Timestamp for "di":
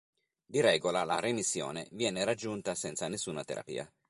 0.47-0.61